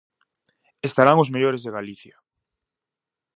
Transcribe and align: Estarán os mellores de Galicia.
Estarán 0.89 1.21
os 1.23 1.31
mellores 1.33 1.61
de 1.63 1.73
Galicia. 1.77 2.15